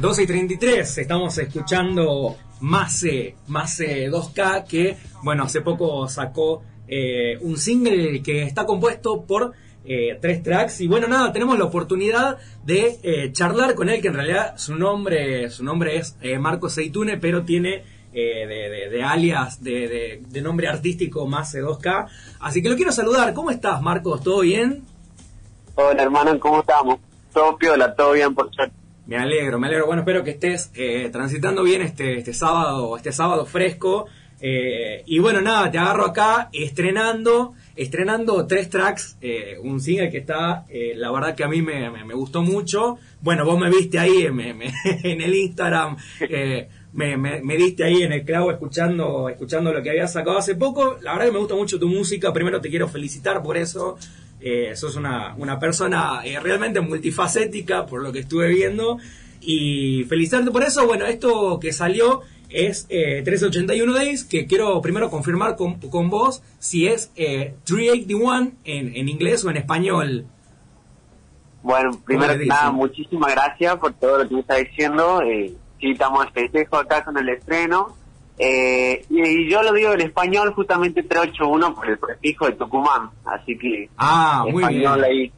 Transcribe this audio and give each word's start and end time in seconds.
12 0.00 0.22
y 0.22 0.26
33, 0.26 0.98
estamos 0.98 1.36
escuchando 1.36 2.36
Mase, 2.60 3.34
Mase 3.48 4.08
2K, 4.10 4.64
que, 4.64 4.96
bueno, 5.22 5.44
hace 5.44 5.60
poco 5.60 6.08
sacó 6.08 6.62
eh, 6.86 7.36
un 7.42 7.58
single 7.58 8.22
que 8.22 8.44
está 8.44 8.64
compuesto 8.64 9.24
por 9.26 9.52
eh, 9.84 10.18
tres 10.22 10.42
tracks. 10.42 10.80
Y 10.80 10.86
bueno, 10.86 11.08
nada, 11.08 11.30
tenemos 11.30 11.58
la 11.58 11.66
oportunidad 11.66 12.38
de 12.64 12.98
eh, 13.02 13.32
charlar 13.32 13.74
con 13.74 13.90
él, 13.90 14.00
que 14.00 14.08
en 14.08 14.14
realidad 14.14 14.56
su 14.56 14.76
nombre, 14.76 15.50
su 15.50 15.62
nombre 15.62 15.96
es 15.96 16.16
Marco 16.40 16.70
Seitune, 16.70 17.18
pero 17.18 17.44
tiene 17.44 17.84
de, 18.12 19.02
alias, 19.04 19.62
de, 19.62 20.22
nombre 20.42 20.68
artístico 20.68 21.26
Mase 21.26 21.62
2K. 21.62 22.08
Así 22.40 22.62
que 22.62 22.70
lo 22.70 22.76
quiero 22.76 22.92
saludar. 22.92 23.34
¿Cómo 23.34 23.50
estás, 23.50 23.82
Marcos? 23.82 24.22
¿Todo 24.22 24.40
bien? 24.40 24.84
Hola, 25.74 26.02
hermano, 26.02 26.40
¿cómo 26.40 26.60
estamos? 26.60 26.98
Todo 27.32 27.56
piola, 27.56 27.94
todo 27.94 28.12
bien, 28.12 28.34
por 28.34 28.52
suerte. 28.54 28.74
Me 29.08 29.16
alegro, 29.16 29.58
me 29.58 29.68
alegro. 29.68 29.86
Bueno, 29.86 30.02
espero 30.02 30.22
que 30.22 30.32
estés 30.32 30.70
eh, 30.74 31.08
transitando 31.10 31.62
bien 31.62 31.80
este, 31.80 32.18
este 32.18 32.34
sábado, 32.34 32.94
este 32.94 33.10
sábado 33.10 33.46
fresco. 33.46 34.06
Eh, 34.38 35.02
y 35.06 35.18
bueno, 35.18 35.40
nada, 35.40 35.70
te 35.70 35.78
agarro 35.78 36.04
acá 36.04 36.50
estrenando, 36.52 37.54
estrenando 37.74 38.46
tres 38.46 38.68
tracks, 38.68 39.16
eh, 39.22 39.56
un 39.62 39.80
single 39.80 40.10
que 40.10 40.18
está, 40.18 40.66
la 40.94 41.10
verdad 41.10 41.34
que 41.34 41.42
a 41.42 41.48
mí 41.48 41.62
me, 41.62 42.14
gustó 42.14 42.42
mucho. 42.42 42.98
Bueno, 43.22 43.46
vos 43.46 43.58
me 43.58 43.70
viste 43.70 43.98
ahí 43.98 44.26
en 44.26 44.40
el 45.22 45.34
Instagram, 45.34 45.96
me, 46.92 47.16
me, 47.16 47.56
diste 47.56 47.84
ahí 47.84 48.02
en 48.02 48.12
el 48.12 48.24
clavo 48.26 48.50
escuchando, 48.50 49.30
escuchando 49.30 49.72
lo 49.72 49.82
que 49.82 49.88
había 49.88 50.06
sacado 50.06 50.36
hace 50.36 50.54
poco. 50.54 50.98
La 51.00 51.12
verdad 51.12 51.26
que 51.28 51.32
me 51.32 51.38
gusta 51.38 51.54
mucho 51.54 51.78
tu 51.80 51.88
música. 51.88 52.30
Primero 52.32 52.60
te 52.60 52.68
quiero 52.68 52.88
felicitar 52.88 53.42
por 53.42 53.56
eso. 53.56 53.96
Eh, 54.40 54.72
sos 54.76 54.96
una, 54.96 55.34
una 55.36 55.58
persona 55.58 56.20
eh, 56.24 56.38
realmente 56.40 56.80
multifacética, 56.80 57.86
por 57.86 58.02
lo 58.02 58.12
que 58.12 58.20
estuve 58.20 58.48
viendo. 58.48 58.98
Y 59.40 60.04
felicitarte 60.04 60.50
por 60.50 60.62
eso. 60.62 60.86
Bueno, 60.86 61.06
esto 61.06 61.58
que 61.60 61.72
salió 61.72 62.22
es 62.50 62.86
eh, 62.88 63.22
381 63.24 63.92
Days, 63.92 64.24
que 64.24 64.46
quiero 64.46 64.80
primero 64.80 65.10
confirmar 65.10 65.56
con, 65.56 65.74
con 65.80 66.08
vos 66.08 66.42
si 66.58 66.86
es 66.86 67.12
eh, 67.16 67.54
381 67.64 68.52
en, 68.64 68.96
en 68.96 69.08
inglés 69.08 69.44
o 69.44 69.50
en 69.50 69.58
español. 69.58 70.26
Bueno, 71.62 72.00
primero 72.04 72.38
que 72.38 72.46
nada, 72.46 72.70
muchísimas 72.70 73.32
gracias 73.32 73.76
por 73.76 73.92
todo 73.94 74.22
lo 74.22 74.28
que 74.28 74.34
me 74.34 74.40
está 74.40 74.56
diciendo. 74.56 75.20
Eh, 75.22 75.54
sí, 75.80 75.90
estamos 75.90 76.26
festejo 76.32 76.76
acá 76.76 77.04
con 77.04 77.18
el 77.18 77.28
estreno. 77.28 77.96
Eh, 78.38 79.04
y, 79.10 79.50
yo 79.50 79.62
lo 79.62 79.72
digo 79.72 79.92
en 79.92 80.02
español 80.02 80.52
justamente 80.54 81.02
381 81.02 81.74
por 81.74 81.90
el 81.90 81.98
prefijo 81.98 82.46
de 82.46 82.52
Tucumán, 82.52 83.10
así 83.24 83.58
que 83.58 83.88
ah, 83.96 84.46
muy 84.48 84.62
español 84.62 85.00
bien. 85.00 85.04
ahí, 85.04 85.32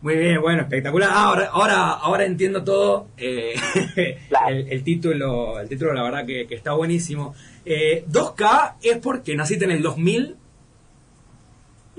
Muy 0.00 0.16
bien, 0.16 0.40
bueno, 0.40 0.62
espectacular. 0.62 1.10
Ah, 1.12 1.24
ahora, 1.24 1.48
ahora, 1.52 1.90
ahora 1.94 2.24
entiendo 2.26 2.62
todo. 2.62 3.08
Eh, 3.16 3.54
el, 4.48 4.84
título, 4.84 5.58
el 5.58 5.68
título, 5.68 5.92
la 5.92 6.04
verdad 6.04 6.24
que, 6.24 6.46
está 6.50 6.74
buenísimo. 6.74 7.34
Eh, 7.64 8.04
2K 8.08 8.74
es 8.82 8.98
porque 8.98 9.34
naciste 9.34 9.64
en 9.64 9.72
el 9.72 9.82
2000 9.82 10.36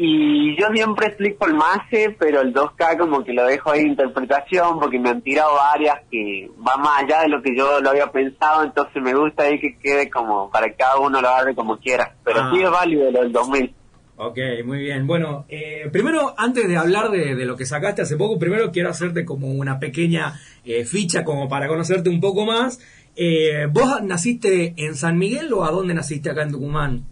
y 0.01 0.55
yo 0.55 0.67
siempre 0.73 1.07
explico 1.07 1.45
el 1.45 1.55
MASE, 1.55 2.15
pero 2.17 2.39
el 2.39 2.53
2K 2.53 2.97
como 2.97 3.21
que 3.21 3.33
lo 3.33 3.45
dejo 3.45 3.71
ahí 3.71 3.81
de 3.81 3.89
interpretación 3.89 4.79
porque 4.79 4.97
me 4.97 5.09
han 5.09 5.21
tirado 5.21 5.55
varias 5.55 5.97
que 6.09 6.49
va 6.65 6.77
más 6.77 7.03
allá 7.03 7.23
de 7.23 7.27
lo 7.27 7.41
que 7.41 7.53
yo 7.53 7.81
lo 7.81 7.89
había 7.89 8.09
pensado, 8.09 8.63
entonces 8.63 9.03
me 9.03 9.13
gusta 9.13 9.43
ahí 9.43 9.59
que 9.59 9.77
quede 9.77 10.09
como 10.09 10.49
para 10.49 10.67
que 10.67 10.75
cada 10.75 10.99
uno 10.99 11.19
lo 11.19 11.27
agarre 11.27 11.53
como 11.53 11.77
quiera. 11.79 12.15
Pero 12.23 12.39
ah. 12.39 12.51
sí 12.53 12.61
es 12.61 12.71
válido 12.71 13.11
lo 13.11 13.19
del 13.19 13.33
2000. 13.33 13.75
Ok, 14.15 14.37
muy 14.63 14.79
bien. 14.79 15.05
Bueno, 15.05 15.45
eh, 15.49 15.89
primero, 15.91 16.33
antes 16.37 16.65
de 16.69 16.77
hablar 16.77 17.11
de, 17.11 17.35
lo 17.43 17.57
que 17.57 17.65
sacaste 17.65 18.01
hace 18.01 18.15
poco, 18.15 18.39
primero 18.39 18.71
quiero 18.71 18.91
hacerte 18.91 19.25
como 19.25 19.51
una 19.51 19.79
pequeña 19.79 20.39
eh, 20.63 20.85
ficha 20.85 21.25
como 21.25 21.49
para 21.49 21.67
conocerte 21.67 22.09
un 22.09 22.21
poco 22.21 22.45
más. 22.45 22.79
Eh, 23.17 23.67
¿Vos 23.69 24.01
naciste 24.01 24.75
en 24.77 24.95
San 24.95 25.17
Miguel 25.17 25.51
o 25.51 25.65
a 25.65 25.71
dónde 25.71 25.93
naciste 25.93 26.29
acá 26.29 26.43
en 26.43 26.51
Tucumán? 26.51 27.03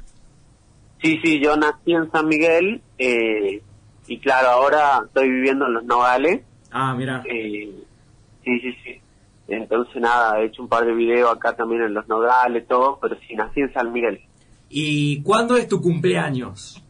Sí, 1.02 1.20
sí, 1.24 1.40
yo 1.40 1.56
nací 1.56 1.94
en 1.94 2.12
San 2.12 2.28
Miguel 2.28 2.82
eh, 2.98 3.62
y 4.08 4.20
claro, 4.20 4.50
ahora 4.50 5.04
estoy 5.06 5.30
viviendo 5.30 5.68
en 5.68 5.74
Los 5.74 5.84
Nogales. 5.86 6.42
Ah, 6.72 6.94
mira. 6.96 7.24
Eh, 7.26 7.72
sí, 8.44 8.60
sí, 8.60 8.76
sí. 8.84 9.02
Entonces 9.48 10.02
nada, 10.02 10.40
he 10.40 10.46
hecho 10.46 10.62
un 10.62 10.68
par 10.68 10.86
de 10.86 10.94
videos 10.94 11.32
acá 11.32 11.56
también 11.56 11.84
en 11.84 11.94
Los 11.94 12.08
Nogales, 12.08 12.68
todo, 12.68 13.00
pero 13.02 13.16
sí, 13.28 13.36
nací 13.36 13.62
en 13.62 13.74
San 13.74 13.94
Miguel. 13.94 14.22
¿Y 14.70 15.22
cuándo 15.22 15.56
es 15.56 15.68
tu 15.68 15.82
cumpleaños? 15.82 16.84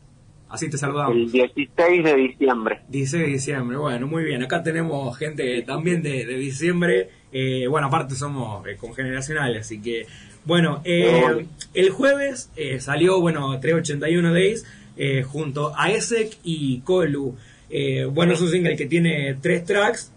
Así 0.50 0.70
te 0.70 0.78
saludamos. 0.78 1.16
El 1.16 1.32
16 1.32 2.04
de 2.04 2.16
diciembre. 2.16 2.80
16 2.88 3.26
de 3.26 3.32
diciembre, 3.32 3.78
bueno, 3.78 4.08
muy 4.08 4.24
bien. 4.24 4.44
Acá 4.44 4.64
tenemos 4.64 5.18
gente 5.18 5.62
también 5.64 6.02
de, 6.02 6.26
diciembre. 6.26 7.10
Eh, 7.34 7.68
bueno, 7.68 7.88
aparte 7.88 8.16
somos 8.16 8.66
eh, 8.66 8.78
congeneracionales, 8.78 9.62
así 9.62 9.82
que 9.82 10.06
bueno, 10.46 10.82
eh, 10.86 11.46
el 11.74 11.90
jueves 11.90 12.50
salió, 12.80 13.20
bueno, 13.20 13.60
381 13.60 14.34
Days 14.34 14.66
junto 15.26 15.74
a 15.76 15.92
ESEC 15.92 16.38
y 16.44 16.80
Colu. 16.80 17.36
bueno, 18.12 18.34
es 18.34 18.42
un 18.42 18.50
single 18.50 18.78
que 18.78 18.86
tiene 18.86 19.36
tres 19.42 19.66
tracks. 19.66 20.14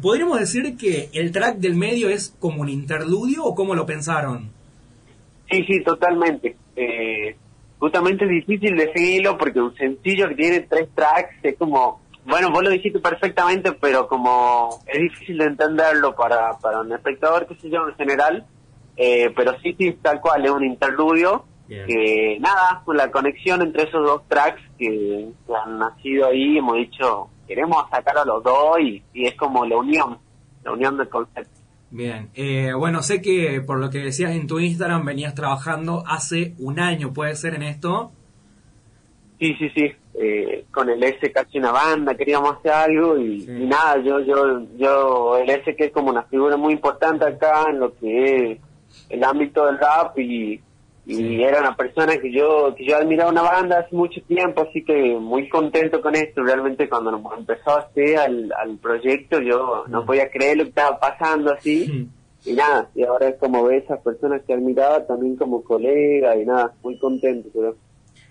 ¿Podríamos 0.00 0.40
decir 0.40 0.78
que 0.78 1.10
el 1.12 1.30
track 1.32 1.58
del 1.58 1.74
medio 1.74 2.08
es 2.08 2.34
como 2.38 2.62
un 2.62 2.70
interludio 2.70 3.44
o 3.44 3.54
cómo 3.54 3.74
lo 3.74 3.84
pensaron? 3.84 4.48
Sí, 5.50 5.64
sí, 5.64 5.82
totalmente. 5.84 6.56
Justamente 7.78 8.24
es 8.24 8.30
difícil 8.30 8.76
definirlo 8.76 9.38
porque 9.38 9.60
un 9.60 9.74
sencillo 9.74 10.28
que 10.28 10.34
tiene 10.34 10.60
tres 10.60 10.88
tracks 10.94 11.36
es 11.42 11.56
como 11.56 12.00
bueno, 12.28 12.50
vos 12.50 12.62
lo 12.62 12.68
dijiste 12.68 12.98
perfectamente, 12.98 13.72
pero 13.72 14.06
como 14.06 14.80
es 14.86 15.00
difícil 15.00 15.38
de 15.38 15.46
entenderlo 15.46 16.14
para, 16.14 16.58
para 16.58 16.80
un 16.80 16.92
espectador, 16.92 17.46
qué 17.46 17.54
sé 17.54 17.70
yo, 17.70 17.88
en 17.88 17.94
general, 17.94 18.46
eh, 18.98 19.32
pero 19.34 19.58
sí, 19.60 19.74
sí, 19.78 19.92
tal 20.02 20.20
cual, 20.20 20.44
es 20.44 20.50
un 20.50 20.64
interludio. 20.64 21.44
Que 21.68 22.38
nada, 22.40 22.82
la 22.86 23.10
conexión 23.10 23.60
entre 23.60 23.82
esos 23.82 24.02
dos 24.02 24.26
tracks 24.26 24.62
que, 24.78 25.28
han 25.54 25.78
nacido 25.78 26.26
ahí, 26.26 26.56
hemos 26.56 26.76
dicho, 26.76 27.28
queremos 27.46 27.84
sacar 27.90 28.16
a 28.16 28.24
los 28.24 28.42
dos 28.42 28.80
y, 28.80 29.02
es 29.12 29.34
como 29.34 29.66
la 29.66 29.76
unión, 29.76 30.18
la 30.64 30.72
unión 30.72 30.96
del 30.96 31.10
concepto. 31.10 31.57
Bien, 31.90 32.30
eh, 32.34 32.72
bueno, 32.74 33.02
sé 33.02 33.22
que 33.22 33.62
por 33.62 33.78
lo 33.78 33.88
que 33.88 33.98
decías 33.98 34.32
en 34.32 34.46
tu 34.46 34.60
Instagram 34.60 35.06
venías 35.06 35.34
trabajando 35.34 36.04
hace 36.06 36.54
un 36.58 36.80
año, 36.80 37.14
¿puede 37.14 37.34
ser 37.34 37.54
en 37.54 37.62
esto? 37.62 38.12
Sí, 39.38 39.54
sí, 39.58 39.70
sí, 39.74 39.92
eh, 40.14 40.66
con 40.70 40.90
el 40.90 41.02
S 41.02 41.32
casi 41.32 41.58
una 41.58 41.72
banda, 41.72 42.14
queríamos 42.14 42.56
hacer 42.56 42.72
algo 42.72 43.16
y, 43.16 43.44
y, 43.44 43.66
nada, 43.66 44.02
yo, 44.02 44.20
yo, 44.20 44.66
yo, 44.76 45.38
el 45.38 45.48
S 45.48 45.74
que 45.76 45.86
es 45.86 45.92
como 45.92 46.10
una 46.10 46.24
figura 46.24 46.56
muy 46.56 46.74
importante 46.74 47.24
acá 47.24 47.66
en 47.70 47.80
lo 47.80 47.94
que 47.96 48.52
es 48.52 48.58
el 49.08 49.24
ámbito 49.24 49.64
del 49.64 49.78
rap 49.78 50.18
y, 50.18 50.60
era 51.08 51.60
una 51.60 51.74
persona 51.74 52.18
que 52.18 52.30
yo 52.30 52.74
que 52.76 52.84
yo 52.84 52.96
admiraba 52.96 53.30
una 53.30 53.42
banda 53.42 53.78
hace 53.80 53.96
mucho 53.96 54.20
tiempo, 54.22 54.66
así 54.68 54.84
que 54.84 55.16
muy 55.18 55.48
contento 55.48 56.00
con 56.00 56.14
esto. 56.14 56.42
Realmente 56.42 56.88
cuando 56.88 57.18
empezó 57.36 57.70
a 57.70 57.80
hacer 57.80 58.18
al, 58.18 58.52
al 58.52 58.76
proyecto 58.78 59.40
yo 59.40 59.84
no 59.88 60.04
podía 60.04 60.30
creer 60.30 60.58
lo 60.58 60.64
que 60.64 60.70
estaba 60.70 60.98
pasando 60.98 61.52
así. 61.52 62.08
Y 62.46 62.52
nada, 62.52 62.88
y 62.94 63.02
ahora 63.02 63.28
es 63.28 63.34
como 63.36 63.64
ve 63.64 63.78
esas 63.78 64.00
personas 64.00 64.42
que 64.46 64.54
admiraba 64.54 65.04
también 65.04 65.34
como 65.34 65.62
colega 65.62 66.36
y 66.40 66.46
nada, 66.46 66.72
muy 66.84 66.96
contento. 66.96 67.48
Pero... 67.52 67.76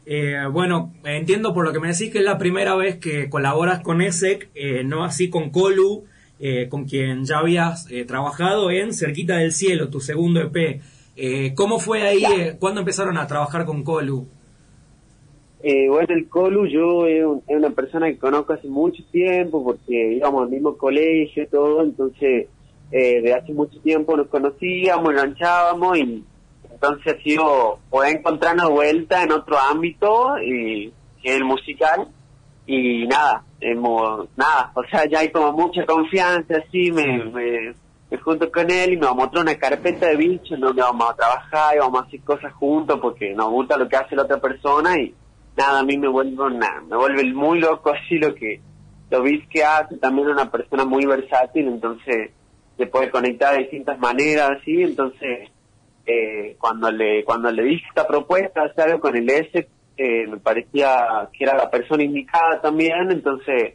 Eh, 0.05 0.47
bueno, 0.49 0.93
entiendo 1.03 1.53
por 1.53 1.65
lo 1.65 1.73
que 1.73 1.81
me 1.81 1.89
decís 1.89 2.09
que 2.09 2.19
es 2.19 2.23
la 2.23 2.37
primera 2.37 2.73
vez 2.75 2.97
que 2.99 3.29
colaboras 3.29 3.81
con 3.81 4.01
ESEC, 4.01 4.49
eh, 4.55 4.83
no 4.85 5.03
así 5.03 5.29
con 5.29 5.49
Colu. 5.49 6.05
Eh, 6.39 6.67
con 6.69 6.85
quien 6.85 7.25
ya 7.25 7.39
habías 7.39 7.89
eh, 7.89 8.05
trabajado 8.05 8.69
en 8.69 8.93
Cerquita 8.93 9.37
del 9.37 9.51
Cielo, 9.51 9.89
tu 9.89 9.99
segundo 9.99 10.39
EP. 10.39 10.81
Eh, 11.17 11.53
¿Cómo 11.55 11.79
fue 11.79 12.03
ahí? 12.03 12.23
¿Cuándo 12.59 12.81
empezaron 12.81 13.17
a 13.17 13.27
trabajar 13.27 13.65
con 13.65 13.83
Colu? 13.83 14.27
bueno, 15.89 16.07
el 16.13 16.29
Colu 16.29 16.67
yo 16.67 17.07
es, 17.07 17.25
una 17.47 17.71
persona 17.71 18.07
que 18.07 18.17
conozco 18.17 18.53
hace 18.53 18.69
mucho 18.69 19.03
tiempo 19.11 19.63
porque 19.63 20.13
íbamos 20.13 20.43
al 20.43 20.49
mismo 20.49 20.77
colegio 20.77 21.43
y 21.43 21.47
todo, 21.47 21.83
entonces 21.83 22.47
de 22.91 23.33
hace 23.33 23.51
mucho 23.51 23.77
tiempo 23.81 24.15
nos 24.15 24.27
conocíamos, 24.27 25.13
lanchábamos 25.13 25.97
y 25.97 26.23
entonces 26.71 27.15
ha 27.15 27.23
sido 27.23 27.79
poder 27.89 28.17
encontrarnos 28.17 28.69
vuelta 28.69 29.23
en 29.23 29.31
otro 29.31 29.57
ámbito 29.57 30.37
y 30.39 30.93
que 31.21 31.29
es 31.31 31.35
el 31.37 31.43
musical 31.43 32.07
y 32.67 33.07
nada, 33.07 33.43
hemos, 33.61 34.27
nada, 34.35 34.71
o 34.75 34.83
sea, 34.83 35.05
ya 35.09 35.19
hay 35.19 35.31
como 35.31 35.53
mucha 35.53 35.85
confianza, 35.85 36.57
así, 36.57 36.91
me, 36.91 37.25
me, 37.25 37.73
junto 38.15 38.49
con 38.51 38.71
él 38.71 38.93
y 38.93 38.97
me 38.97 39.05
vamos 39.05 39.23
a 39.23 39.25
mostrar 39.25 39.43
una 39.43 39.55
carpeta 39.55 40.07
de 40.07 40.15
bichos 40.15 40.59
donde 40.59 40.81
vamos 40.81 41.11
a 41.11 41.15
trabajar 41.15 41.75
y 41.75 41.79
vamos 41.79 42.01
a 42.01 42.05
hacer 42.05 42.21
cosas 42.21 42.53
juntos 42.53 42.99
porque 43.01 43.33
nos 43.33 43.49
gusta 43.49 43.77
lo 43.77 43.89
que 43.89 43.97
hace 43.97 44.15
la 44.15 44.23
otra 44.23 44.39
persona 44.39 44.97
y 44.97 45.13
nada, 45.57 45.79
a 45.79 45.83
mí 45.83 45.97
me 45.97 46.07
vuelve 46.07 46.41
una, 46.41 46.81
me 46.81 46.95
vuelve 46.95 47.25
muy 47.33 47.59
loco 47.59 47.91
así 47.93 48.17
lo 48.17 48.33
que, 48.33 48.61
lo 49.09 49.21
vis 49.23 49.45
que 49.49 49.63
hace, 49.63 49.97
también 49.97 50.29
una 50.29 50.49
persona 50.49 50.85
muy 50.85 51.05
versátil, 51.05 51.67
entonces 51.67 52.31
se 52.77 52.85
puede 52.87 53.09
conectar 53.09 53.53
de 53.53 53.63
distintas 53.63 53.99
maneras, 53.99 54.51
así, 54.59 54.83
entonces 54.83 55.49
eh, 56.05 56.55
cuando 56.59 56.89
le 56.91 57.25
cuando 57.25 57.51
le 57.51 57.63
dije 57.63 57.85
esta 57.89 58.07
propuesta, 58.07 58.63
hacer 58.63 58.99
con 58.99 59.15
el 59.17 59.29
S, 59.29 59.67
me 59.97 60.37
parecía 60.37 61.27
que 61.33 61.43
era 61.43 61.57
la 61.57 61.69
persona 61.69 62.03
indicada 62.03 62.61
también, 62.61 63.11
entonces 63.11 63.73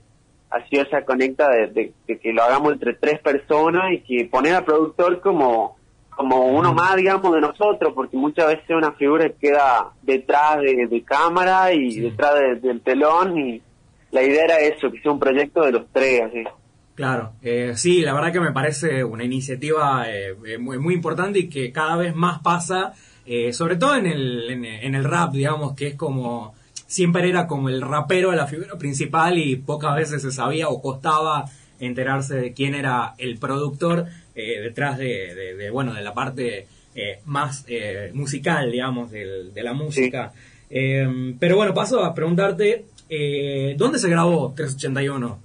ha 0.52 0.68
sido 0.68 0.82
esa 0.82 1.04
conecta 1.04 1.48
de, 1.48 1.92
que 2.06 2.32
lo 2.32 2.42
hagamos 2.42 2.74
entre 2.74 2.94
tres 2.94 3.20
personas 3.20 3.92
y 3.92 4.00
que 4.00 4.28
poner 4.28 4.54
al 4.54 4.64
productor 4.64 5.20
como 5.20 5.76
como 6.14 6.44
uno 6.46 6.74
más, 6.74 6.94
digamos, 6.96 7.34
de 7.34 7.40
nosotros, 7.40 7.94
porque 7.94 8.18
muchas 8.18 8.48
veces 8.48 8.68
una 8.68 8.92
figura 8.92 9.30
queda 9.40 9.92
detrás 10.02 10.58
de, 10.60 11.02
cámara 11.06 11.72
y 11.72 12.00
detrás 12.00 12.34
del 12.60 12.82
telón 12.82 13.38
y 13.38 13.62
la 14.10 14.22
idea 14.22 14.44
era 14.44 14.60
eso, 14.60 14.92
que 14.92 15.00
sea 15.00 15.10
un 15.10 15.18
proyecto 15.18 15.62
de 15.62 15.72
los 15.72 15.86
tres, 15.90 16.22
así. 16.22 16.44
Claro, 16.94 17.32
eh, 17.40 17.72
sí, 17.76 18.02
la 18.02 18.12
verdad 18.12 18.30
que 18.30 18.40
me 18.40 18.52
parece 18.52 19.02
una 19.02 19.24
iniciativa 19.24 20.04
eh, 20.10 20.36
eh, 20.46 20.58
muy, 20.58 20.78
muy 20.78 20.92
importante 20.92 21.38
y 21.38 21.48
que 21.48 21.72
cada 21.72 21.96
vez 21.96 22.14
más 22.14 22.40
pasa, 22.40 22.92
sobre 23.52 23.76
todo 23.76 23.96
en 23.96 24.06
el, 24.06 24.50
en 24.50 24.94
el 24.94 25.04
rap, 25.04 25.32
digamos, 25.32 25.74
que 25.74 25.88
es 25.88 25.94
como 25.94 26.54
siempre 26.92 27.26
era 27.26 27.46
como 27.46 27.70
el 27.70 27.80
rapero 27.80 28.32
la 28.32 28.46
figura 28.46 28.76
principal 28.76 29.38
y 29.38 29.56
pocas 29.56 29.96
veces 29.96 30.20
se 30.20 30.30
sabía 30.30 30.68
o 30.68 30.82
costaba 30.82 31.46
enterarse 31.80 32.34
de 32.34 32.52
quién 32.52 32.74
era 32.74 33.14
el 33.16 33.38
productor 33.38 34.08
eh, 34.34 34.60
detrás 34.60 34.98
de, 34.98 35.70
bueno 35.72 35.94
de 35.94 36.02
la 36.02 36.12
parte 36.12 36.66
eh, 36.94 37.20
más 37.24 37.64
eh, 37.66 38.10
musical 38.12 38.70
digamos 38.70 39.10
de 39.10 39.62
la 39.62 39.72
música. 39.72 40.32
Pero 40.68 41.56
bueno 41.56 41.72
paso 41.72 42.04
a 42.04 42.14
preguntarte 42.14 42.84
dónde 43.78 43.98
se 43.98 44.10
grabó 44.10 44.52
381 44.54 45.38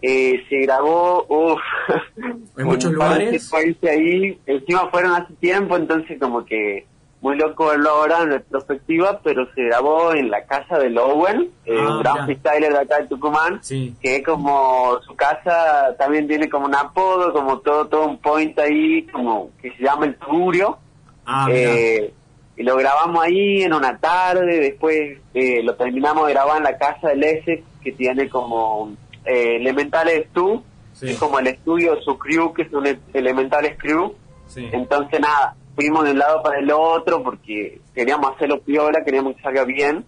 se 0.00 0.60
grabó 0.62 1.26
uf, 1.28 1.60
en 2.56 2.64
muchos 2.64 2.90
lugares 2.90 3.52
ahí. 3.52 4.38
Encima 4.46 4.88
fueron 4.90 5.12
hace 5.12 5.34
tiempo 5.34 5.76
entonces 5.76 6.18
como 6.18 6.44
que 6.46 6.86
muy 7.20 7.36
loco 7.36 7.66
verlo 7.66 7.90
ahora 7.90 8.22
en 8.22 8.30
retrospectiva, 8.30 9.20
pero 9.22 9.46
se 9.54 9.64
grabó 9.64 10.12
en 10.12 10.30
la 10.30 10.44
casa 10.44 10.78
de 10.78 10.90
Lowen, 10.90 11.50
eh, 11.64 11.76
ah, 11.78 11.96
un 11.96 12.02
gran 12.02 12.24
freestyler 12.24 12.72
de 12.72 12.78
acá 12.78 13.00
de 13.00 13.08
Tucumán, 13.08 13.60
que 14.00 14.22
como 14.22 15.00
su 15.02 15.14
casa 15.16 15.94
también 15.98 16.28
tiene 16.28 16.48
como 16.48 16.66
un 16.66 16.74
apodo, 16.74 17.32
como 17.32 17.58
todo, 17.60 17.86
todo 17.86 18.06
un 18.06 18.18
point 18.18 18.58
ahí, 18.58 19.06
como 19.06 19.50
que 19.60 19.72
se 19.72 19.82
llama 19.82 20.06
el 20.06 20.16
Tugurio. 20.16 20.78
Ah, 21.24 21.48
eh, 21.50 22.12
y 22.56 22.62
lo 22.62 22.76
grabamos 22.76 23.22
ahí 23.22 23.62
en 23.62 23.74
una 23.74 23.98
tarde, 23.98 24.60
después 24.60 25.18
eh, 25.34 25.62
lo 25.62 25.74
terminamos 25.74 26.26
de 26.26 26.32
grabar 26.32 26.56
en 26.58 26.64
la 26.64 26.78
casa 26.78 27.08
del 27.08 27.22
S, 27.22 27.64
que 27.82 27.92
tiene 27.92 28.28
como 28.28 28.92
eh, 29.24 29.56
Elementales 29.56 30.28
Stu, 30.30 30.62
es 31.02 31.18
como 31.18 31.38
el 31.38 31.48
estudio, 31.48 32.00
su 32.00 32.16
crew, 32.16 32.54
que 32.54 32.62
es 32.62 32.72
un 32.72 32.86
Elementales 33.12 33.76
Crew. 33.78 34.14
Entonces 34.56 35.20
nada, 35.20 35.54
fuimos 35.76 36.04
de 36.04 36.12
un 36.12 36.18
lado 36.18 36.42
para 36.42 36.58
el 36.58 36.70
otro 36.72 37.22
porque 37.22 37.80
queríamos 37.94 38.34
hacerlo 38.34 38.60
piola, 38.62 39.04
queríamos 39.04 39.36
que 39.36 39.42
salga 39.42 39.64
bien. 39.64 40.04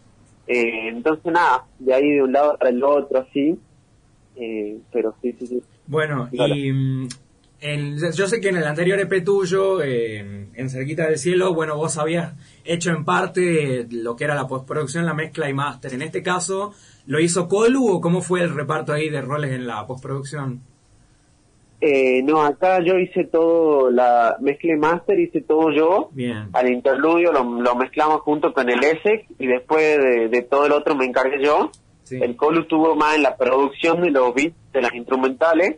Eh, 0.46 0.88
entonces 0.88 1.30
nada, 1.30 1.66
de 1.78 1.94
ahí 1.94 2.10
de 2.14 2.22
un 2.22 2.32
lado 2.32 2.56
para 2.58 2.70
el 2.70 2.82
otro, 2.82 3.20
así. 3.20 3.56
Eh, 4.34 4.78
pero 4.90 5.14
sí, 5.22 5.36
sí, 5.38 5.46
sí. 5.46 5.62
Bueno, 5.86 6.28
y 6.32 6.72
mm, 6.72 7.08
yo 8.14 8.26
sé 8.26 8.40
que 8.40 8.48
en 8.48 8.56
el 8.56 8.64
anterior 8.64 8.98
EP 8.98 9.22
tuyo, 9.22 9.82
en 9.82 10.70
Cerquita 10.70 11.06
del 11.06 11.18
Cielo, 11.18 11.54
bueno, 11.54 11.76
vos 11.76 11.98
habías 11.98 12.34
hecho 12.64 12.90
en 12.90 13.04
parte 13.04 13.86
lo 13.90 14.16
que 14.16 14.24
era 14.24 14.34
la 14.34 14.46
postproducción, 14.46 15.04
la 15.04 15.14
mezcla 15.14 15.50
y 15.50 15.54
máster. 15.54 15.92
En 15.92 16.02
este 16.02 16.22
caso, 16.22 16.72
¿lo 17.06 17.20
hizo 17.20 17.46
Colu 17.46 17.88
o 17.88 18.00
cómo 18.00 18.22
fue 18.22 18.42
el 18.42 18.54
reparto 18.54 18.92
ahí 18.92 19.10
de 19.10 19.20
roles 19.20 19.52
en 19.52 19.66
la 19.66 19.86
postproducción? 19.86 20.62
Eh, 21.80 22.22
no, 22.24 22.42
acá 22.42 22.80
yo 22.84 22.98
hice 22.98 23.24
todo, 23.24 23.90
la 23.90 24.36
mezcla 24.40 24.72
y 24.72 24.76
master, 24.76 25.18
hice 25.18 25.40
todo 25.42 25.70
yo. 25.70 26.10
Bien. 26.12 26.48
Al 26.52 26.70
interludio 26.70 27.32
lo, 27.32 27.74
mezclamos 27.76 28.22
junto 28.22 28.52
con 28.52 28.68
el 28.68 28.82
ESEC 28.82 29.26
y 29.38 29.46
después 29.46 29.98
de, 30.30 30.42
todo 30.42 30.66
el 30.66 30.72
otro 30.72 30.94
me 30.96 31.04
encargué 31.04 31.42
yo. 31.42 31.70
El 32.10 32.36
Colu 32.36 32.62
estuvo 32.62 32.96
más 32.96 33.16
en 33.16 33.22
la 33.22 33.36
producción 33.36 34.00
de 34.00 34.10
los 34.10 34.34
beats, 34.34 34.56
de 34.72 34.80
las 34.80 34.94
instrumentales. 34.94 35.76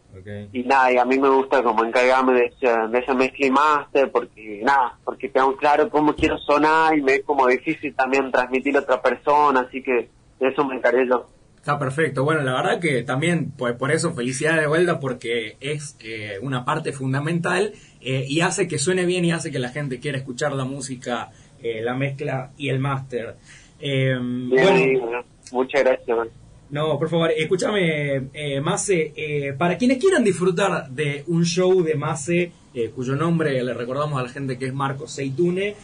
Y 0.53 0.63
nada, 0.63 0.93
y 0.93 0.97
a 0.97 1.05
mí 1.05 1.19
me 1.19 1.29
gusta 1.29 1.63
como 1.63 1.85
encargarme 1.85 2.35
de 2.35 2.45
esa, 2.47 2.87
de 2.87 2.99
esa 2.99 3.15
mezcla 3.15 3.47
y 3.47 3.51
master 3.51 4.11
porque 4.13 4.61
nada, 4.63 4.99
porque 5.05 5.29
tengo 5.29 5.57
claro 5.57 5.91
cómo 5.91 6.15
quiero 6.15 6.39
sonar 6.39 6.97
y 6.97 7.03
me 7.03 7.15
es 7.15 7.25
como 7.25 7.47
difícil 7.47 7.95
también 7.95 8.31
transmitir 8.31 8.77
a 8.77 8.81
otra 8.81 9.03
persona, 9.03 9.61
así 9.61 9.83
que 9.83 10.09
de 10.39 10.49
eso 10.49 10.65
me 10.65 10.77
encargué 10.77 11.07
yo. 11.09 11.27
Está 11.61 11.79
perfecto. 11.79 12.25
Bueno, 12.25 12.41
la 12.41 12.55
verdad 12.55 12.81
que 12.81 13.03
también, 13.03 13.51
pues 13.51 13.77
por 13.77 13.93
eso 13.93 14.15
felicidades 14.15 14.63
de 14.63 14.67
vuelta 14.67 14.99
porque 14.99 15.59
es 15.61 15.95
eh, 16.01 16.39
una 16.41 16.65
parte 16.65 16.91
fundamental 16.91 17.75
eh, 18.01 18.25
y 18.27 18.41
hace 18.41 18.67
que 18.67 18.79
suene 18.79 19.05
bien 19.05 19.27
y 19.27 19.33
hace 19.33 19.51
que 19.51 19.59
la 19.59 19.69
gente 19.69 20.01
quiera 20.01 20.17
escuchar 20.17 20.55
la 20.55 20.65
música, 20.65 21.31
eh, 21.63 21.83
la 21.83 21.95
mezcla 21.95 22.53
y 22.57 22.71
el 22.71 22.79
máster. 22.79 23.37
bueno, 23.79 25.25
muchas 25.53 25.85
gracias. 25.85 26.29
No, 26.71 26.99
por 26.99 27.11
favor, 27.11 27.31
escúchame, 27.37 28.31
eh, 28.33 28.61
Mase, 28.63 29.55
para 29.59 29.77
quienes 29.77 29.99
quieran 29.99 30.25
disfrutar 30.25 30.89
de 30.89 31.25
un 31.27 31.45
show 31.45 31.83
de 31.83 31.95
Mase, 31.95 32.53
cuyo 32.95 33.17
nombre 33.17 33.63
le 33.63 33.75
recordamos 33.75 34.19
a 34.19 34.23
la 34.23 34.31
gente 34.31 34.57
que 34.57 34.67
es 34.67 34.73
Marco 34.73 35.07
Seitune, 35.07 35.75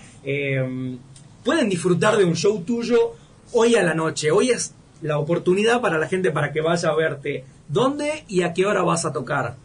pueden 1.44 1.68
disfrutar 1.68 2.16
de 2.16 2.24
un 2.24 2.34
show 2.34 2.62
tuyo 2.62 3.14
hoy 3.52 3.74
a 3.74 3.82
la 3.82 3.92
noche. 3.92 4.30
Hoy 4.30 4.50
es 4.50 4.76
la 5.02 5.18
oportunidad 5.18 5.80
para 5.80 5.98
la 5.98 6.08
gente 6.08 6.30
para 6.30 6.52
que 6.52 6.60
vaya 6.60 6.88
a 6.88 6.96
verte. 6.96 7.44
¿Dónde 7.68 8.24
y 8.28 8.42
a 8.42 8.52
qué 8.52 8.66
hora 8.66 8.82
vas 8.82 9.04
a 9.04 9.12
tocar? 9.12 9.56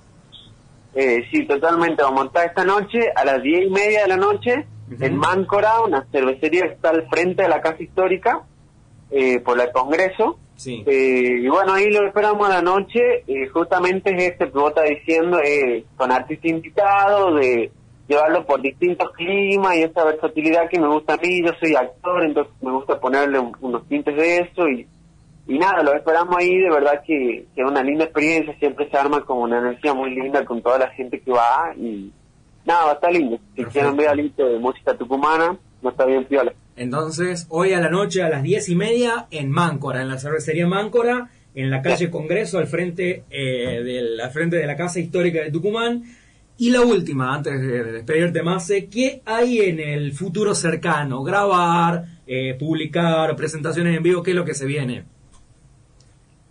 Eh, 0.94 1.24
sí, 1.32 1.46
totalmente. 1.46 2.04
Vamos 2.04 2.20
a 2.20 2.24
montar 2.24 2.48
esta 2.48 2.66
noche 2.66 3.00
a 3.16 3.24
las 3.24 3.42
diez 3.42 3.68
y 3.68 3.70
media 3.70 4.02
de 4.04 4.08
la 4.08 4.18
noche 4.18 4.66
en 5.00 5.16
Máncora, 5.16 5.82
una 5.82 6.06
cervecería 6.12 6.64
que 6.64 6.74
está 6.74 6.90
al 6.90 7.08
frente 7.08 7.44
de 7.44 7.50
la 7.50 7.62
Casa 7.62 7.82
Histórica, 7.82 8.44
eh, 9.10 9.40
por 9.40 9.60
el 9.60 9.72
Congreso. 9.72 10.38
Sí. 10.56 10.84
Eh, 10.86 11.40
y 11.42 11.48
bueno, 11.48 11.74
ahí 11.74 11.90
lo 11.90 12.06
esperamos 12.06 12.48
a 12.48 12.54
la 12.54 12.62
noche. 12.62 13.24
Eh, 13.28 13.48
justamente 13.48 14.14
es 14.16 14.32
este 14.32 14.46
que 14.46 14.58
vos 14.58 14.70
estás 14.70 14.90
diciendo, 14.90 15.40
con 15.96 16.12
artistas 16.12 16.52
invitados, 16.52 17.40
de 17.40 17.72
llevarlo 18.08 18.46
por 18.46 18.62
distintos 18.62 19.10
climas 19.12 19.78
y 19.78 19.84
esa 19.84 20.04
versatilidad 20.04 20.70
que 20.70 20.80
me 20.80 20.88
gusta 20.88 21.14
a 21.14 21.18
mí. 21.18 21.42
Yo 21.44 21.52
soy 21.60 21.76
actor, 21.76 22.24
entonces 22.24 22.54
me 22.62 22.72
gusta 22.72 23.00
ponerle 23.00 23.40
unos 23.62 23.88
tintes 23.88 24.16
de 24.16 24.38
eso 24.40 24.68
y 24.68 24.88
y 25.52 25.60
nada, 25.60 25.84
lo 25.84 25.94
esperamos 25.94 26.34
ahí, 26.38 26.60
de 26.60 26.70
verdad 26.70 27.04
que 27.06 27.46
es 27.54 27.66
una 27.66 27.84
linda 27.84 28.06
experiencia, 28.06 28.58
siempre 28.58 28.90
se 28.90 28.96
arma 28.96 29.26
como 29.26 29.42
una 29.42 29.60
energía 29.60 29.94
muy 29.94 30.16
linda 30.16 30.46
con 30.46 30.62
toda 30.62 30.80
la 30.80 30.88
gente 30.92 31.20
que 31.20 31.30
va 31.30 31.74
y 31.76 32.10
nada, 32.64 32.86
va 32.86 32.92
a 32.92 32.94
estar 32.94 33.12
lindo. 33.12 33.38
Si 33.58 33.66
quieren 33.66 33.98
ver 33.98 34.16
de 34.16 34.60
música 34.60 34.96
tucumana, 34.96 35.58
no 35.82 35.90
está 35.90 36.06
bien 36.06 36.24
piola. 36.24 36.54
Entonces, 36.78 37.48
hoy 37.50 37.74
a 37.74 37.82
la 37.82 37.90
noche 37.90 38.24
a 38.24 38.30
las 38.30 38.44
diez 38.44 38.70
y 38.70 38.76
media 38.76 39.28
en 39.30 39.52
Máncora, 39.52 40.02
en 40.02 40.08
la 40.08 40.20
cervecería 40.20 40.66
Máncora, 40.68 41.30
en 41.54 41.70
la 41.70 41.82
calle 41.82 42.10
Congreso, 42.10 42.58
al 42.58 42.68
frente, 42.68 43.26
eh, 43.30 43.84
de, 43.84 44.30
frente 44.30 44.56
de 44.56 44.66
la 44.66 44.78
Casa 44.78 45.02
Histórica 45.02 45.42
de 45.42 45.52
Tucumán. 45.52 46.04
Y 46.60 46.70
la 46.70 46.80
última, 46.80 47.36
antes 47.36 47.60
de 47.60 47.84
despedirte 47.84 48.42
más, 48.42 48.72
¿qué 48.90 49.22
hay 49.26 49.60
en 49.60 49.82
el 49.82 50.14
futuro 50.14 50.56
cercano? 50.56 51.24
Grabar, 51.24 52.06
eh, 52.26 52.56
publicar, 52.58 53.36
presentaciones 53.36 53.98
en 53.98 54.04
vivo, 54.04 54.24
¿qué 54.24 54.32
es 54.32 54.38
lo 54.38 54.46
que 54.46 54.54
se 54.54 54.66
viene? 54.66 55.04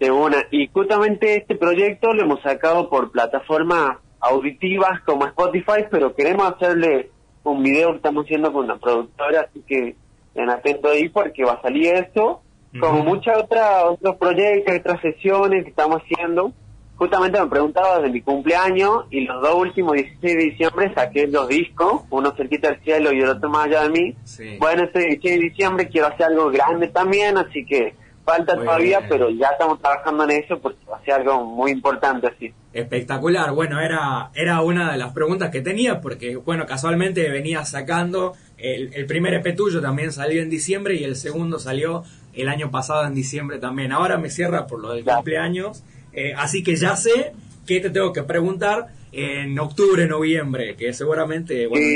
De 0.00 0.10
una. 0.10 0.38
Y 0.50 0.66
justamente 0.68 1.36
este 1.36 1.54
proyecto 1.54 2.12
lo 2.12 2.22
hemos 2.22 2.42
sacado 2.42 2.88
por 2.88 3.12
plataformas 3.12 3.98
auditivas 4.18 5.00
como 5.04 5.26
Spotify, 5.26 5.84
pero 5.90 6.14
queremos 6.14 6.50
hacerle 6.52 7.10
un 7.44 7.62
video 7.62 7.90
que 7.90 7.96
estamos 7.96 8.24
haciendo 8.24 8.52
con 8.52 8.64
una 8.64 8.78
productora, 8.78 9.42
así 9.42 9.62
que 9.66 9.96
en 10.34 10.50
atento 10.50 10.88
ahí 10.88 11.08
porque 11.08 11.44
va 11.44 11.52
a 11.52 11.62
salir 11.62 11.94
esto, 11.94 12.40
como 12.78 13.02
muchas 13.02 13.38
otras 13.38 13.84
otros 13.84 14.16
proyectos, 14.16 14.78
otras 14.78 15.00
sesiones 15.00 15.64
que 15.64 15.70
estamos 15.70 16.02
haciendo. 16.02 16.52
Justamente 16.96 17.40
me 17.40 17.46
preguntaba 17.48 17.98
de 18.00 18.10
mi 18.10 18.20
cumpleaños 18.20 19.06
y 19.10 19.22
los 19.22 19.40
dos 19.42 19.54
últimos 19.54 19.94
16 19.94 20.36
de 20.36 20.44
diciembre 20.44 20.92
saqué 20.94 21.26
los 21.26 21.48
discos, 21.48 22.02
uno 22.10 22.30
cerquita 22.36 22.68
del 22.68 22.80
cielo 22.80 23.12
y 23.12 23.20
el 23.20 23.28
otro 23.28 23.48
más 23.48 23.66
allá 23.66 23.82
de 23.84 23.90
mí. 23.90 24.16
Bueno, 24.58 24.84
este 24.84 25.00
16 25.00 25.34
de 25.34 25.48
diciembre 25.48 25.88
quiero 25.88 26.08
hacer 26.08 26.26
algo 26.26 26.50
grande 26.50 26.88
también, 26.88 27.38
así 27.38 27.64
que 27.64 27.94
falta 28.30 28.54
todavía, 28.54 29.06
pero 29.08 29.30
ya 29.30 29.48
estamos 29.48 29.80
trabajando 29.80 30.24
en 30.24 30.30
eso 30.30 30.58
porque 30.60 30.78
va 30.90 30.98
a 30.98 31.04
ser 31.04 31.14
algo 31.14 31.44
muy 31.44 31.72
importante 31.72 32.28
así. 32.28 32.52
Espectacular, 32.72 33.52
bueno, 33.52 33.80
era, 33.80 34.30
era 34.34 34.60
una 34.60 34.92
de 34.92 34.98
las 34.98 35.12
preguntas 35.12 35.50
que 35.50 35.60
tenía 35.60 36.00
porque, 36.00 36.36
bueno, 36.36 36.66
casualmente 36.66 37.28
venía 37.28 37.64
sacando, 37.64 38.34
el, 38.56 39.06
primer 39.06 39.34
EP 39.34 39.56
tuyo 39.56 39.80
también 39.80 40.12
salió 40.12 40.42
en 40.42 40.50
diciembre 40.50 40.94
y 40.94 41.04
el 41.04 41.16
segundo 41.16 41.58
salió 41.58 42.04
el 42.32 42.48
año 42.48 42.70
pasado 42.70 43.04
en 43.06 43.14
diciembre 43.14 43.58
también. 43.58 43.90
Ahora 43.90 44.18
me 44.18 44.30
cierra 44.30 44.66
por 44.66 44.80
lo 44.80 44.92
del 44.92 45.04
cumpleaños, 45.04 45.82
eh, 46.12 46.32
así 46.36 46.62
que 46.62 46.76
ya 46.76 46.94
sé 46.94 47.32
que 47.66 47.80
te 47.80 47.90
tengo 47.90 48.12
que 48.12 48.22
preguntar 48.22 48.88
en 49.12 49.58
octubre, 49.58 50.06
noviembre, 50.06 50.76
que 50.76 50.92
seguramente, 50.92 51.66
bueno, 51.66 51.86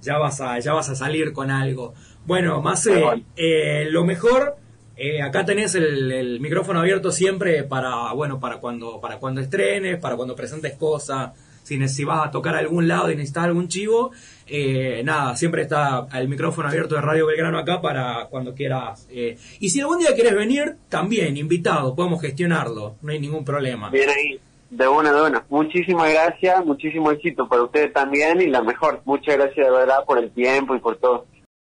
ya, 0.00 0.18
vas 0.18 0.40
a, 0.40 0.58
ya 0.58 0.72
vas 0.72 0.88
a 0.88 0.96
salir 0.96 1.32
con 1.32 1.50
algo. 1.50 1.94
Bueno, 2.26 2.60
más 2.60 2.88
eh, 2.88 3.86
lo 3.88 4.04
mejor 4.04 4.56
eh, 4.96 5.22
acá 5.22 5.44
tenés 5.44 5.74
el, 5.74 6.38
micrófono 6.40 6.80
abierto 6.80 7.10
siempre 7.10 7.64
para, 7.64 8.12
bueno, 8.12 8.38
para 8.40 8.58
cuando, 8.58 9.00
para 9.00 9.18
cuando 9.18 9.40
estrenes, 9.40 9.98
para 9.98 10.16
cuando 10.16 10.36
presentes 10.36 10.74
cosas. 10.74 11.32
si, 11.62 11.88
si 11.88 12.04
vas 12.04 12.26
a 12.26 12.30
tocar 12.30 12.54
a 12.54 12.58
algún 12.58 12.88
lado 12.88 13.10
y 13.10 13.16
necesitas 13.16 13.44
algún 13.44 13.68
chivo, 13.68 14.12
eh, 14.46 15.02
nada, 15.04 15.34
siempre 15.36 15.62
está 15.62 16.06
el 16.14 16.28
micrófono 16.28 16.68
abierto 16.68 16.94
de 16.94 17.00
Radio 17.00 17.26
Belgrano 17.26 17.58
acá 17.58 17.80
para 17.80 18.26
cuando 18.26 18.54
quieras. 18.54 19.08
Eh, 19.10 19.36
y 19.60 19.70
si 19.70 19.80
algún 19.80 19.98
día 19.98 20.14
quieres 20.14 20.34
venir, 20.34 20.76
también, 20.88 21.36
invitado, 21.36 21.94
podemos 21.94 22.20
gestionarlo, 22.20 22.96
no 23.00 23.12
hay 23.12 23.18
ningún 23.18 23.44
problema. 23.44 23.90
Bien 23.90 24.10
ahí, 24.10 24.40
de 24.70 24.88
una, 24.88 25.12
de 25.12 25.22
una. 25.22 25.44
Muchísimas 25.48 26.12
gracias, 26.12 26.64
muchísimo 26.66 27.10
éxito 27.10 27.48
para 27.48 27.62
ustedes 27.62 27.92
también 27.92 28.40
y 28.40 28.46
la 28.48 28.62
mejor. 28.62 29.00
Muchas 29.04 29.36
gracias 29.36 29.66
de 29.66 29.72
verdad 29.72 30.04
por 30.06 30.18
el 30.18 30.30
tiempo 30.30 30.74
y 30.74 30.80
por 30.80 30.96
todo. 30.96 31.26